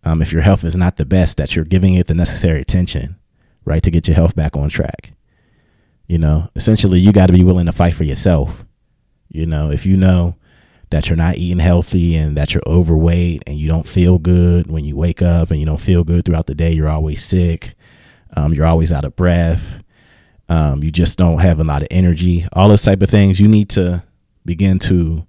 um, 0.04 0.20
if 0.20 0.32
your 0.32 0.42
health 0.42 0.64
is 0.64 0.74
not 0.74 0.96
the 0.96 1.04
best 1.04 1.36
that 1.36 1.54
you're 1.54 1.64
giving 1.64 1.94
it 1.94 2.08
the 2.08 2.14
necessary 2.14 2.60
attention 2.60 3.16
right 3.64 3.82
to 3.82 3.90
get 3.90 4.08
your 4.08 4.16
health 4.16 4.34
back 4.34 4.56
on 4.56 4.68
track 4.68 5.12
you 6.12 6.18
know 6.18 6.48
essentially 6.56 6.98
you 6.98 7.12
got 7.12 7.26
to 7.26 7.32
be 7.32 7.44
willing 7.44 7.66
to 7.66 7.72
fight 7.72 7.94
for 7.94 8.04
yourself 8.04 8.64
you 9.28 9.46
know 9.46 9.70
if 9.70 9.86
you 9.86 9.96
know 9.96 10.34
that 10.90 11.08
you're 11.08 11.16
not 11.16 11.36
eating 11.36 11.58
healthy 11.58 12.14
and 12.14 12.36
that 12.36 12.52
you're 12.52 12.62
overweight 12.66 13.42
and 13.46 13.58
you 13.58 13.66
don't 13.68 13.86
feel 13.86 14.18
good 14.18 14.66
when 14.66 14.84
you 14.84 14.94
wake 14.94 15.22
up 15.22 15.50
and 15.50 15.58
you 15.58 15.66
don't 15.66 15.80
feel 15.80 16.04
good 16.04 16.24
throughout 16.24 16.46
the 16.46 16.54
day 16.54 16.72
you're 16.72 16.88
always 16.88 17.24
sick 17.24 17.74
um, 18.36 18.52
you're 18.52 18.66
always 18.66 18.92
out 18.92 19.04
of 19.04 19.16
breath 19.16 19.82
um, 20.52 20.82
you 20.82 20.90
just 20.90 21.16
don't 21.16 21.38
have 21.38 21.60
a 21.60 21.64
lot 21.64 21.80
of 21.80 21.88
energy, 21.90 22.46
all 22.52 22.68
those 22.68 22.82
type 22.82 23.00
of 23.00 23.08
things. 23.08 23.40
You 23.40 23.48
need 23.48 23.70
to 23.70 24.02
begin 24.44 24.78
to 24.80 25.26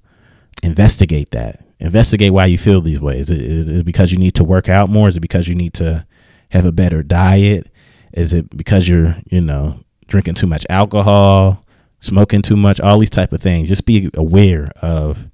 investigate 0.61 1.31
that. 1.31 1.63
Investigate 1.79 2.33
why 2.33 2.47
you 2.47 2.57
feel 2.57 2.81
these 2.81 2.99
ways. 2.99 3.29
Is 3.29 3.41
it, 3.41 3.41
is 3.41 3.67
it 3.79 3.85
because 3.85 4.11
you 4.11 4.17
need 4.17 4.35
to 4.35 4.43
work 4.43 4.67
out 4.67 4.89
more? 4.89 5.07
Is 5.07 5.15
it 5.15 5.21
because 5.21 5.47
you 5.47 5.55
need 5.55 5.73
to 5.75 6.05
have 6.49 6.65
a 6.65 6.73
better 6.73 7.03
diet? 7.03 7.71
Is 8.11 8.33
it 8.33 8.55
because 8.55 8.89
you're, 8.89 9.15
you 9.27 9.39
know, 9.39 9.79
drinking 10.13 10.35
too 10.35 10.45
much 10.45 10.63
alcohol, 10.69 11.65
smoking 11.99 12.43
too 12.43 12.55
much, 12.55 12.79
all 12.79 12.99
these 12.99 13.09
type 13.09 13.33
of 13.33 13.41
things? 13.41 13.67
Just 13.67 13.83
be 13.83 14.11
aware 14.13 14.71
of 14.79 15.27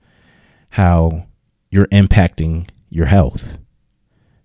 how 0.69 1.25
you're 1.69 1.87
impacting 1.87 2.69
your 2.89 3.07
health, 3.07 3.57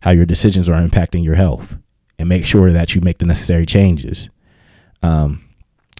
how 0.00 0.10
your 0.10 0.26
decisions 0.26 0.68
are 0.68 0.82
impacting 0.82 1.22
your 1.22 1.36
health, 1.36 1.76
and 2.18 2.28
make 2.28 2.44
sure 2.44 2.72
that 2.72 2.96
you 2.96 3.00
make 3.00 3.18
the 3.18 3.24
necessary 3.24 3.64
changes. 3.64 4.28
Um, 5.04 5.44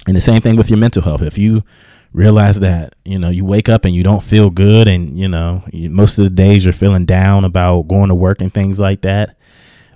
and 0.09 0.17
the 0.17 0.21
same 0.21 0.41
thing 0.41 0.57
with 0.57 0.69
your 0.69 0.81
mental 0.81 1.03
health. 1.03 1.23
If 1.23 1.39
you 1.39 1.63
realize 2.13 2.59
that 2.59 2.97
you 3.05 3.19
know 3.21 3.31
you 3.31 3.45
wake 3.45 3.69
up 3.69 3.85
and 3.85 3.95
you 3.95 4.03
don't 4.03 4.23
feel 4.23 4.51
good, 4.51 4.89
and 4.89 5.17
you 5.17 5.29
know 5.29 5.63
you, 5.73 5.91
most 5.91 6.19
of 6.19 6.25
the 6.25 6.31
days 6.31 6.65
you're 6.65 6.73
feeling 6.73 7.07
down 7.07 7.45
about 7.45 7.83
going 7.83 8.09
to 8.09 8.17
work 8.17 8.41
and 8.41 8.53
things 8.53 8.81
like 8.81 9.03
that, 9.03 9.37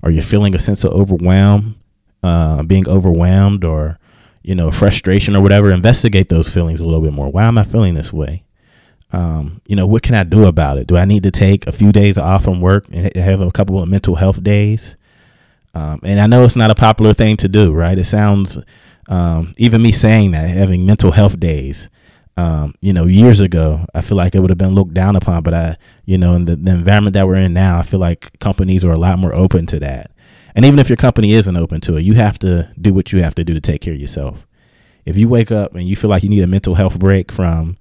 or 0.04 0.12
you're 0.12 0.22
feeling 0.22 0.54
a 0.54 0.60
sense 0.60 0.84
of 0.84 0.92
overwhelm, 0.92 1.74
uh, 2.22 2.62
being 2.62 2.88
overwhelmed, 2.88 3.64
or 3.64 3.98
you 4.42 4.54
know 4.54 4.70
frustration 4.70 5.36
or 5.36 5.42
whatever, 5.42 5.70
investigate 5.70 6.28
those 6.28 6.48
feelings 6.48 6.80
a 6.80 6.84
little 6.84 7.00
bit 7.00 7.12
more. 7.12 7.28
Why 7.28 7.44
am 7.44 7.58
I 7.58 7.64
feeling 7.64 7.94
this 7.94 8.12
way? 8.12 8.44
Um, 9.12 9.62
you 9.66 9.74
know, 9.74 9.86
what 9.86 10.02
can 10.02 10.14
I 10.14 10.24
do 10.24 10.46
about 10.46 10.78
it? 10.78 10.86
Do 10.86 10.96
I 10.96 11.04
need 11.04 11.22
to 11.22 11.30
take 11.30 11.66
a 11.66 11.72
few 11.72 11.92
days 11.92 12.18
off 12.18 12.44
from 12.44 12.60
work 12.60 12.86
and 12.92 13.14
have 13.16 13.40
a 13.40 13.50
couple 13.50 13.82
of 13.82 13.88
mental 13.88 14.16
health 14.16 14.42
days? 14.42 14.96
Um, 15.74 16.00
and 16.02 16.20
I 16.20 16.26
know 16.26 16.44
it's 16.44 16.56
not 16.56 16.70
a 16.70 16.74
popular 16.74 17.14
thing 17.14 17.36
to 17.38 17.48
do, 17.48 17.72
right? 17.72 17.96
It 17.96 18.04
sounds 18.04 18.58
um, 19.08 19.52
even 19.56 19.82
me 19.82 19.92
saying 19.92 20.32
that, 20.32 20.48
having 20.50 20.84
mental 20.84 21.12
health 21.12 21.40
days, 21.40 21.88
um, 22.36 22.74
you 22.80 22.92
know, 22.92 23.06
years 23.06 23.40
ago, 23.40 23.84
I 23.94 24.00
feel 24.00 24.16
like 24.16 24.34
it 24.34 24.40
would 24.40 24.50
have 24.50 24.58
been 24.58 24.74
looked 24.74 24.94
down 24.94 25.16
upon. 25.16 25.42
But 25.42 25.54
I, 25.54 25.76
you 26.04 26.18
know, 26.18 26.34
in 26.34 26.44
the, 26.44 26.56
the 26.56 26.72
environment 26.72 27.14
that 27.14 27.26
we're 27.26 27.36
in 27.36 27.52
now, 27.52 27.78
I 27.78 27.82
feel 27.82 28.00
like 28.00 28.38
companies 28.38 28.84
are 28.84 28.92
a 28.92 28.98
lot 28.98 29.18
more 29.18 29.34
open 29.34 29.66
to 29.66 29.80
that. 29.80 30.10
And 30.58 30.64
even 30.64 30.80
if 30.80 30.88
your 30.88 30.96
company 30.96 31.34
isn't 31.34 31.56
open 31.56 31.80
to 31.82 31.98
it, 31.98 32.00
you 32.00 32.14
have 32.14 32.36
to 32.40 32.68
do 32.80 32.92
what 32.92 33.12
you 33.12 33.22
have 33.22 33.36
to 33.36 33.44
do 33.44 33.54
to 33.54 33.60
take 33.60 33.80
care 33.80 33.94
of 33.94 34.00
yourself. 34.00 34.44
If 35.04 35.16
you 35.16 35.28
wake 35.28 35.52
up 35.52 35.76
and 35.76 35.88
you 35.88 35.94
feel 35.94 36.10
like 36.10 36.24
you 36.24 36.28
need 36.28 36.42
a 36.42 36.48
mental 36.48 36.74
health 36.74 36.98
break 36.98 37.30
from 37.30 37.76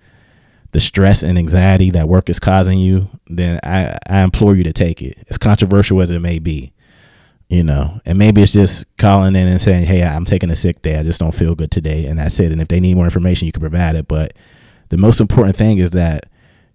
the 0.74 0.80
stress 0.80 1.24
and 1.24 1.40
anxiety 1.40 1.90
that 1.90 2.08
work 2.08 2.30
is 2.30 2.38
causing 2.38 2.78
you, 2.78 3.10
then 3.26 3.60
I, 3.64 3.98
I 4.06 4.22
implore 4.22 4.56
you 4.56 4.64
to 4.64 4.74
take 4.74 5.02
it, 5.02 5.18
as 5.28 5.40
controversial 5.40 6.04
as 6.04 6.12
it 6.12 6.20
may 6.20 6.38
be 6.38 6.72
you 7.50 7.64
know, 7.64 8.00
and 8.06 8.20
maybe 8.20 8.44
it's 8.44 8.52
just 8.52 8.86
calling 8.98 9.36
in 9.36 9.48
and 9.48 9.60
saying, 9.60 9.86
"Hey, 9.86 10.04
I'm 10.04 10.26
taking 10.26 10.52
a 10.52 10.56
sick 10.56 10.82
day. 10.82 11.00
I 11.00 11.04
just 11.04 11.20
don't 11.20 11.34
feel 11.34 11.56
good 11.56 11.72
today," 11.72 12.06
and 12.06 12.20
that's 12.20 12.40
it. 12.40 12.52
And 12.52 12.62
if 12.62 12.68
they 12.68 12.80
need 12.80 12.96
more 12.96 13.06
information, 13.06 13.46
you 13.48 13.54
can 13.54 13.62
provide 13.62 13.96
it. 13.96 14.08
But 14.08 14.38
the 14.90 14.98
most 14.98 15.22
important 15.22 15.56
thing 15.56 15.80
is 15.80 15.92
that 15.92 16.26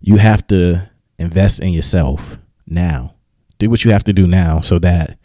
you 0.01 0.17
have 0.17 0.47
to 0.49 0.89
invest 1.19 1.61
in 1.61 1.75
yourself 1.75 2.39
now. 2.67 3.15
Do 3.59 3.69
what 3.71 3.85
you 3.85 3.93
have 3.93 4.05
to 4.05 4.13
do 4.13 4.27
now, 4.27 4.63
so 4.63 4.79
that 4.81 5.19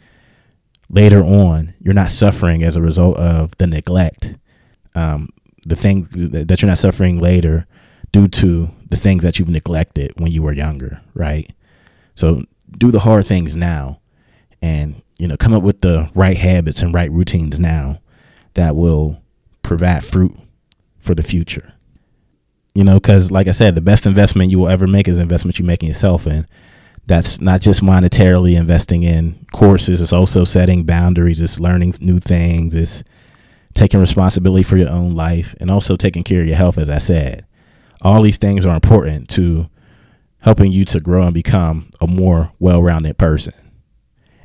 later 0.90 1.22
on 1.22 1.74
you're 1.80 1.94
not 1.94 2.12
suffering 2.12 2.62
as 2.62 2.76
a 2.76 2.82
result 2.82 3.16
of 3.16 3.56
the 3.58 3.66
neglect. 3.66 4.34
Um, 4.94 5.28
the 5.66 5.76
thing 5.76 6.08
that 6.12 6.62
you're 6.62 6.68
not 6.68 6.78
suffering 6.78 7.20
later 7.20 7.66
due 8.12 8.28
to 8.28 8.70
the 8.88 8.96
things 8.96 9.22
that 9.22 9.38
you've 9.38 9.48
neglected 9.48 10.12
when 10.16 10.32
you 10.32 10.42
were 10.42 10.52
younger, 10.52 11.00
right? 11.14 11.50
So 12.14 12.42
do 12.76 12.90
the 12.90 13.00
hard 13.00 13.26
things 13.26 13.54
now 13.54 14.00
and 14.62 15.02
you 15.18 15.26
know, 15.26 15.36
come 15.36 15.52
up 15.52 15.62
with 15.62 15.80
the 15.80 16.08
right 16.14 16.36
habits 16.36 16.80
and 16.80 16.94
right 16.94 17.10
routines 17.10 17.58
now 17.58 18.00
that 18.54 18.76
will 18.76 19.20
provide 19.62 20.04
fruit 20.04 20.34
for 20.98 21.14
the 21.14 21.22
future. 21.22 21.74
You 22.74 22.84
know, 22.84 22.94
because 22.94 23.30
like 23.32 23.48
I 23.48 23.52
said, 23.52 23.74
the 23.74 23.80
best 23.80 24.06
investment 24.06 24.50
you 24.50 24.60
will 24.60 24.68
ever 24.68 24.86
make 24.86 25.08
is 25.08 25.18
investment 25.18 25.58
you 25.58 25.64
make 25.64 25.82
in 25.82 25.88
yourself. 25.88 26.26
And 26.26 26.46
that's 27.08 27.40
not 27.40 27.62
just 27.62 27.82
monetarily 27.82 28.54
investing 28.54 29.02
in 29.02 29.46
courses, 29.50 30.00
it's 30.00 30.12
also 30.12 30.44
setting 30.44 30.84
boundaries, 30.84 31.40
it's 31.40 31.58
learning 31.58 31.94
new 32.00 32.18
things, 32.18 32.74
it's 32.74 33.02
taking 33.72 33.98
responsibility 33.98 34.62
for 34.62 34.76
your 34.76 34.90
own 34.90 35.14
life, 35.14 35.54
and 35.58 35.70
also 35.70 35.96
taking 35.96 36.22
care 36.22 36.42
of 36.42 36.46
your 36.46 36.56
health, 36.56 36.76
as 36.76 36.90
I 36.90 36.98
said. 36.98 37.46
All 38.02 38.22
these 38.22 38.36
things 38.36 38.66
are 38.66 38.74
important 38.74 39.28
to 39.30 39.68
helping 40.42 40.70
you 40.70 40.84
to 40.84 41.00
grow 41.00 41.22
and 41.22 41.34
become 41.34 41.88
a 42.00 42.06
more 42.06 42.52
well 42.58 42.82
rounded 42.82 43.16
person. 43.16 43.54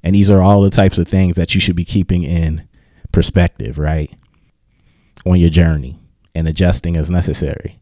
And 0.02 0.16
these 0.16 0.32
are 0.32 0.42
all 0.42 0.62
the 0.62 0.72
types 0.72 0.98
of 0.98 1.08
things 1.08 1.36
that 1.36 1.54
you 1.54 1.62
should 1.62 1.76
be 1.76 1.86
keeping 1.86 2.24
in 2.24 2.68
perspective, 3.12 3.78
right? 3.78 4.12
On 5.26 5.38
your 5.38 5.50
journey 5.50 6.00
and 6.34 6.48
adjusting 6.48 6.96
as 6.96 7.10
necessary. 7.10 7.80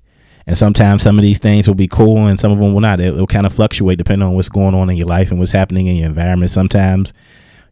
And 0.47 0.57
sometimes 0.57 1.03
some 1.03 1.17
of 1.17 1.21
these 1.21 1.39
things 1.39 1.67
will 1.67 1.75
be 1.75 1.87
cool 1.87 2.27
and 2.27 2.39
some 2.39 2.51
of 2.51 2.59
them 2.59 2.73
will 2.73 2.81
not. 2.81 2.99
It'll, 2.99 3.27
kind 3.27 3.45
of 3.45 3.53
fluctuate 3.53 3.97
depending 3.97 4.27
on 4.27 4.33
what's 4.33 4.49
going 4.49 4.73
on 4.73 4.89
in 4.89 4.97
your 4.97 5.07
life 5.07 5.31
and 5.31 5.39
what's 5.39 5.51
happening 5.51 5.87
in 5.87 5.95
your 5.97 6.07
environment. 6.07 6.51
Sometimes 6.51 7.13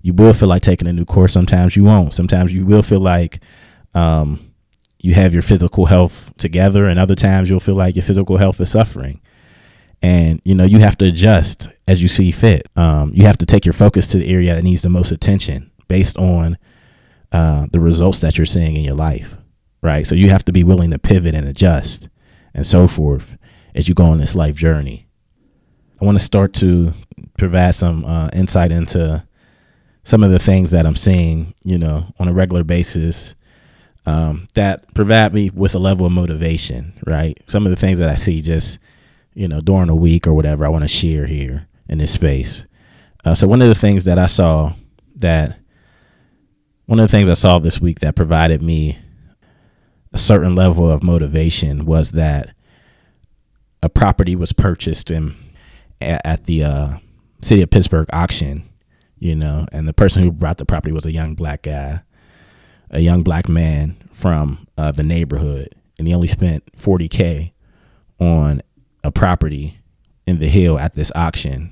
you 0.02 0.14
will 0.14 0.34
feel 0.34 0.50
like 0.50 0.62
taking 0.62 0.88
a 0.88 0.94
new 0.94 1.06
course. 1.06 1.34
Sometimes 1.34 1.76
you 1.76 1.84
won't. 1.84 2.14
Sometimes 2.14 2.54
you 2.54 2.66
will 2.66 2.84
feel 2.84 3.02
like 3.02 3.40
um, 3.94 4.54
you 5.00 5.14
have 5.16 5.34
your 5.34 5.42
physical 5.42 5.88
health 5.88 6.32
together, 6.38 6.86
and 6.86 7.00
other 7.00 7.16
times 7.16 7.50
you'll 7.50 7.60
feel 7.60 7.76
like 7.76 7.96
your 7.96 8.04
physical 8.04 8.38
health 8.38 8.62
is 8.62 8.70
suffering 8.70 9.20
and 10.02 10.42
you 10.46 10.56
know 10.56 10.64
you 10.64 10.80
have 10.80 10.98
to 10.98 11.06
adjust 11.06 11.70
as 11.88 12.02
you 12.02 12.08
see 12.08 12.32
fit 12.32 12.68
um, 12.76 13.12
you 13.14 13.24
have 13.24 13.38
to 13.38 13.46
take 13.46 13.66
your 13.66 13.74
focus 13.74 14.08
to 14.08 14.18
the 14.18 14.32
area 14.32 14.56
that 14.56 14.64
needs 14.64 14.82
the 14.82 14.90
most 14.90 15.12
attention 15.12 15.70
based 15.88 16.18
on 16.18 16.58
uh, 17.32 17.66
the 17.72 17.80
results 17.80 18.22
that 18.22 18.38
you're 18.38 18.46
seeing 18.46 18.76
in 18.76 18.84
your 18.84 18.96
life 18.96 19.38
right 19.82 20.08
so 20.08 20.16
you 20.16 20.30
have 20.30 20.46
to 20.46 20.52
be 20.52 20.64
willing 20.64 20.92
to 20.92 21.00
pivot 21.00 21.36
and 21.36 21.48
adjust 21.48 22.09
and 22.54 22.66
so 22.66 22.88
forth 22.88 23.38
as 23.76 23.88
you 23.88 23.94
go 23.94 24.06
on 24.06 24.18
this 24.18 24.36
life 24.36 24.56
journey 24.56 25.08
i 26.02 26.06
want 26.06 26.18
to 26.18 26.24
start 26.24 26.54
to 26.54 26.94
provide 27.38 27.76
some 27.76 28.06
uh, 28.06 28.30
insight 28.34 28.72
into 28.72 29.24
some 30.04 30.24
of 30.24 30.32
the 30.32 30.40
things 30.40 30.72
that 30.72 30.86
i'm 30.86 30.96
seeing 30.96 31.54
you 31.64 31.78
know 31.78 32.06
on 32.20 32.28
a 32.28 32.34
regular 32.34 32.64
basis 32.64 33.36
um, 34.06 34.48
that 34.56 34.92
provide 34.96 35.34
me 35.34 35.50
with 35.52 35.76
a 35.76 35.80
level 35.80 36.06
of 36.06 36.12
motivation 36.12 36.94
right 37.06 37.38
some 37.48 37.66
of 37.66 37.70
the 37.70 37.76
things 37.76 38.00
that 38.00 38.10
i 38.10 38.16
see 38.16 38.42
just 38.42 38.80
you 39.40 39.48
know, 39.48 39.62
during 39.62 39.88
a 39.88 39.96
week 39.96 40.28
or 40.28 40.34
whatever 40.34 40.66
I 40.66 40.70
want 40.70 40.84
to 40.84 40.90
share 40.90 41.26
here 41.26 41.68
in 41.88 41.98
this 41.98 42.12
space. 42.12 42.66
Uh, 43.24 43.34
so 43.34 43.48
one 43.48 43.62
of 43.62 43.70
the 43.70 43.76
things 43.76 44.04
that 44.04 44.20
I 44.20 44.28
saw 44.28 44.74
that 45.16 45.58
one 46.88 47.00
of 47.00 47.08
the 47.08 47.12
things 47.12 47.30
I 47.30 47.36
saw 47.36 47.58
this 47.58 47.80
week 47.80 48.00
that 48.00 48.18
provided 48.18 48.62
me 48.62 49.00
a 50.12 50.18
certain 50.18 50.56
level 50.56 50.90
of 50.90 51.04
motivation 51.04 51.86
was 51.86 52.12
that 52.12 52.54
a 53.82 53.90
property 53.90 54.36
was 54.36 54.52
purchased 54.52 55.12
and 55.12 55.36
at, 56.02 56.46
the 56.46 56.64
uh, 56.64 56.98
city 57.42 57.62
of 57.62 57.70
Pittsburgh 57.70 58.08
auction, 58.12 58.68
you 59.18 59.36
know, 59.36 59.68
and 59.72 59.88
the 59.88 59.94
person 59.94 60.24
who 60.24 60.32
brought 60.32 60.58
the 60.58 60.66
property 60.66 60.92
was 60.92 61.06
a 61.06 61.12
young 61.12 61.36
black 61.36 61.64
guy, 61.64 62.02
a 62.90 63.00
young 63.00 63.24
black 63.24 63.48
man 63.48 63.98
from 64.12 64.68
uh, 64.78 64.92
the 64.92 65.04
neighborhood, 65.04 65.76
and 65.98 66.08
he 66.08 66.14
only 66.14 66.28
spent 66.28 66.64
40k 66.78 67.52
on 68.20 68.62
a 69.04 69.12
property 69.12 69.80
in 70.26 70.40
the 70.40 70.50
hill 70.50 70.80
at 70.80 70.96
this 70.96 71.12
auction, 71.16 71.72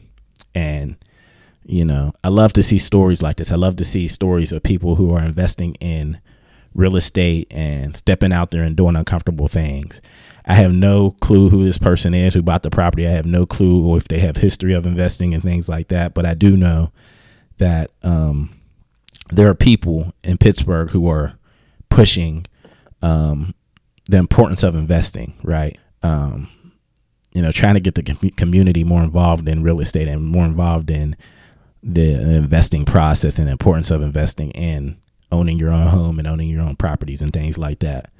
and 0.54 0.98
you 1.66 1.84
know, 1.84 2.14
I 2.24 2.30
love 2.30 2.54
to 2.54 2.64
see 2.64 2.78
stories 2.78 3.22
like 3.22 3.38
this. 3.38 3.52
I 3.52 3.58
love 3.58 3.76
to 3.78 3.84
see 3.84 4.08
stories 4.08 4.54
of 4.54 4.64
people 4.64 4.96
who 4.96 5.14
are 5.14 5.22
investing 5.22 5.76
in 5.76 6.22
real 6.78 6.96
estate 6.96 7.48
and 7.52 7.98
stepping 7.98 8.32
out 8.32 8.52
there 8.52 8.64
and 8.64 8.78
doing 8.78 8.96
uncomfortable 8.96 9.48
things. 9.48 10.00
I 10.46 10.54
have 10.54 10.72
no 10.72 11.12
clue 11.12 11.50
who 11.50 11.66
this 11.66 11.78
person 11.78 12.14
is 12.14 12.34
who 12.34 12.42
bought 12.42 12.64
the 12.64 12.70
property. 12.70 13.06
I 13.06 13.12
have 13.12 13.26
no 13.26 13.46
clue 13.46 13.86
or 13.86 13.98
if 13.98 14.08
they 14.08 14.20
have 14.20 14.38
history 14.38 14.74
of 14.74 14.86
investing 14.86 15.34
and 15.34 15.44
things 15.44 15.68
like 15.68 15.90
that. 15.90 16.14
But 16.14 16.26
I 16.26 16.36
do 16.36 16.56
know 16.56 16.92
that 17.58 17.92
um, 18.04 18.56
there 19.30 19.50
are 19.50 19.56
people 19.56 20.14
in 20.24 20.38
Pittsburgh 20.38 20.92
who 20.92 21.10
are 21.10 21.34
pushing 21.90 22.46
um, 23.02 23.54
the 24.08 24.18
importance 24.18 24.64
of 24.64 24.76
investing, 24.76 25.34
right? 25.44 25.78
Um, 26.04 26.50
you 27.34 27.42
know, 27.42 27.52
trying 27.52 27.74
to 27.74 27.82
get 27.82 27.96
the 27.96 28.04
com- 28.04 28.30
community 28.32 28.84
more 28.84 29.04
involved 29.04 29.50
in 29.50 29.64
real 29.64 29.82
estate 29.82 30.08
and 30.08 30.26
more 30.26 30.46
involved 30.46 30.90
in 30.90 31.16
the 31.84 32.14
investing 32.14 32.86
process 32.86 33.38
and 33.38 33.48
the 33.48 33.52
importance 33.52 33.92
of 33.92 34.02
investing 34.02 34.52
in 34.52 34.98
owning 35.32 35.60
your 35.60 35.72
own 35.72 35.88
home 35.88 36.20
and 36.20 36.28
owning 36.28 36.50
your 36.50 36.62
own 36.62 36.76
properties 36.76 37.22
and 37.22 37.34
things 37.34 37.58
like 37.58 37.80
that. 37.80 38.12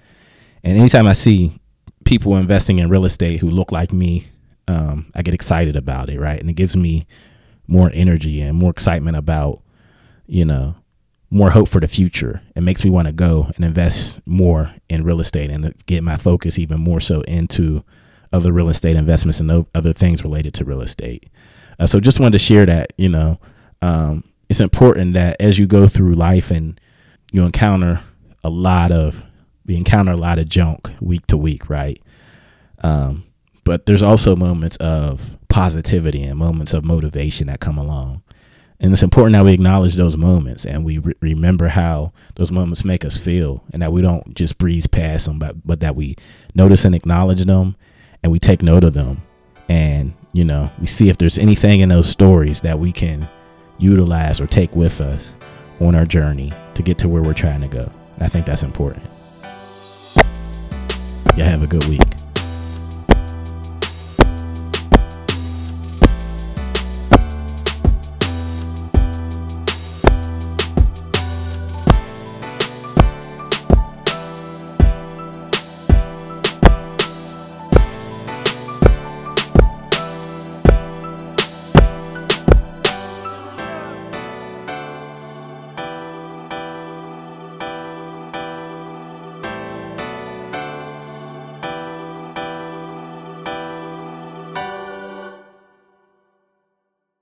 And 0.64 0.78
anytime 0.78 1.08
I 1.08 1.14
see 1.14 1.60
people 2.06 2.36
investing 2.36 2.80
in 2.80 2.90
real 2.90 3.06
estate 3.06 3.40
who 3.40 3.50
look 3.50 3.72
like 3.72 3.94
me, 3.94 4.28
um, 4.68 5.12
I 5.16 5.22
get 5.22 5.34
excited 5.34 5.76
about 5.76 6.10
it, 6.10 6.20
right? 6.20 6.40
And 6.40 6.50
it 6.50 6.54
gives 6.54 6.76
me 6.76 7.06
more 7.68 7.92
energy 7.94 8.42
and 8.42 8.58
more 8.58 8.72
excitement 8.72 9.18
about, 9.18 9.62
you 10.26 10.46
know, 10.46 10.76
more 11.30 11.52
hope 11.52 11.68
for 11.68 11.82
the 11.82 11.88
future. 11.88 12.42
It 12.56 12.62
makes 12.62 12.84
me 12.84 12.90
want 12.90 13.08
to 13.08 13.12
go 13.12 13.52
and 13.56 13.66
invest 13.66 14.20
more 14.26 14.74
in 14.90 15.04
real 15.04 15.20
estate 15.20 15.50
and 15.50 15.74
get 15.86 16.04
my 16.04 16.16
focus 16.16 16.58
even 16.58 16.80
more 16.80 17.00
so 17.00 17.22
into 17.22 17.84
other 18.32 18.52
real 18.52 18.70
estate 18.70 18.96
investments 18.96 19.40
and 19.40 19.66
other 19.74 19.94
things 19.94 20.24
related 20.24 20.54
to 20.56 20.66
real 20.66 20.82
estate. 20.82 21.30
Uh, 21.80 21.86
so 21.86 22.00
just 22.00 22.20
wanted 22.20 22.34
to 22.34 22.40
share 22.40 22.66
that, 22.66 22.94
you 22.98 23.10
know, 23.10 23.40
um, 23.82 24.24
it's 24.50 24.62
important 24.62 25.14
that 25.14 25.38
as 25.40 25.60
you 25.60 25.68
go 25.68 25.88
through 25.88 26.16
life 26.16 26.52
and 26.52 26.80
you 27.32 27.44
encounter 27.44 28.02
a 28.44 28.50
lot 28.50 28.92
of 28.92 29.24
we 29.66 29.76
encounter 29.76 30.14
a 30.14 30.18
lot 30.18 30.40
of 30.40 30.48
junk 30.48 30.90
week 31.02 31.28
to 31.28 31.38
week, 31.38 31.70
right? 31.70 32.02
Um, 32.84 33.26
but 33.66 33.86
there's 33.86 34.04
also 34.04 34.36
moments 34.36 34.78
of 34.78 35.38
positivity 35.50 36.24
and 36.24 36.40
moments 36.40 36.74
of 36.74 36.86
motivation 36.86 37.48
that 37.48 37.60
come 37.60 37.78
along. 37.78 38.24
And 38.80 38.94
it's 38.94 39.04
important 39.04 39.34
that 39.34 39.44
we 39.44 39.54
acknowledge 39.54 39.96
those 39.96 40.16
moments 40.16 40.66
and 40.66 40.86
we 40.86 41.00
re- 41.00 41.16
remember 41.20 41.68
how 41.68 42.14
those 42.36 42.52
moments 42.52 42.86
make 42.86 43.04
us 43.04 43.18
feel 43.18 43.64
and 43.74 43.82
that 43.82 43.92
we 43.92 44.02
don't 44.02 44.36
just 44.36 44.58
breeze 44.58 44.88
past 44.88 45.26
them, 45.26 45.40
but, 45.40 45.68
but 45.68 45.80
that 45.82 45.96
we 45.96 46.16
notice 46.56 46.86
and 46.86 46.96
acknowledge 46.96 47.44
them 47.44 47.76
and 48.24 48.32
we 48.32 48.40
take 48.40 48.62
note 48.62 48.84
of 48.84 48.94
them. 48.94 49.22
And, 49.68 50.14
you 50.32 50.46
know, 50.46 50.72
we 50.80 50.88
see 50.88 51.10
if 51.10 51.18
there's 51.18 51.40
anything 51.40 51.82
in 51.82 51.90
those 51.90 52.08
stories 52.08 52.62
that 52.62 52.80
we 52.80 52.92
can 52.94 53.28
utilize 53.80 54.40
or 54.40 54.48
take 54.48 54.74
with 54.76 55.02
us 55.02 55.34
on 55.80 55.96
our 55.96 56.06
journey 56.06 56.52
to 56.74 56.84
get 56.84 56.98
to 57.00 57.10
where 57.10 57.22
we're 57.22 57.34
trying 57.34 57.62
to 57.62 57.68
go. 57.68 57.92
And 58.16 58.24
I 58.24 58.28
think 58.28 58.46
that's 58.46 58.64
important. 58.64 59.06
You 61.36 61.44
have 61.44 61.64
a 61.64 61.68
good 61.68 61.86
week. 61.86 62.02